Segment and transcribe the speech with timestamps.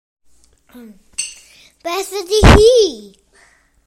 [1.83, 2.65] Beth ydy hi?